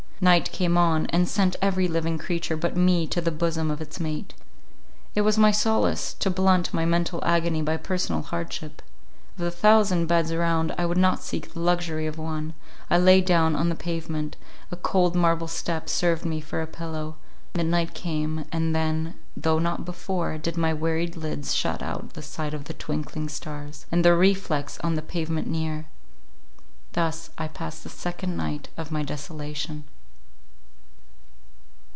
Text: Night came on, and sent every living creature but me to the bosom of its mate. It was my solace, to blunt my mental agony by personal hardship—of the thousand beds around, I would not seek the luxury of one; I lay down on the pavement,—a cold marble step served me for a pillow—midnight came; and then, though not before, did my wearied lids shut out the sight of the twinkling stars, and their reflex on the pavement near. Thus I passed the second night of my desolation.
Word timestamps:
Night 0.23 0.51
came 0.51 0.77
on, 0.77 1.07
and 1.07 1.27
sent 1.27 1.55
every 1.63 1.87
living 1.87 2.19
creature 2.19 2.55
but 2.55 2.77
me 2.77 3.07
to 3.07 3.21
the 3.21 3.31
bosom 3.31 3.71
of 3.71 3.81
its 3.81 3.99
mate. 3.99 4.35
It 5.15 5.21
was 5.21 5.35
my 5.39 5.49
solace, 5.49 6.13
to 6.13 6.29
blunt 6.29 6.71
my 6.71 6.85
mental 6.85 7.23
agony 7.25 7.63
by 7.63 7.77
personal 7.77 8.21
hardship—of 8.21 9.39
the 9.43 9.49
thousand 9.49 10.05
beds 10.05 10.31
around, 10.31 10.75
I 10.77 10.85
would 10.85 10.99
not 10.99 11.23
seek 11.23 11.51
the 11.53 11.61
luxury 11.61 12.05
of 12.05 12.19
one; 12.19 12.53
I 12.87 12.99
lay 12.99 13.21
down 13.21 13.55
on 13.55 13.69
the 13.69 13.73
pavement,—a 13.75 14.75
cold 14.75 15.15
marble 15.15 15.47
step 15.47 15.89
served 15.89 16.23
me 16.23 16.39
for 16.39 16.61
a 16.61 16.67
pillow—midnight 16.67 17.95
came; 17.95 18.45
and 18.51 18.75
then, 18.75 19.15
though 19.35 19.57
not 19.57 19.85
before, 19.85 20.37
did 20.37 20.55
my 20.55 20.71
wearied 20.71 21.15
lids 21.17 21.55
shut 21.55 21.81
out 21.81 22.13
the 22.13 22.21
sight 22.21 22.53
of 22.53 22.65
the 22.65 22.75
twinkling 22.75 23.27
stars, 23.27 23.87
and 23.91 24.05
their 24.05 24.15
reflex 24.15 24.77
on 24.81 24.93
the 24.93 25.01
pavement 25.01 25.47
near. 25.47 25.87
Thus 26.93 27.31
I 27.39 27.47
passed 27.47 27.81
the 27.81 27.89
second 27.89 28.37
night 28.37 28.69
of 28.77 28.91
my 28.91 29.01
desolation. 29.01 29.85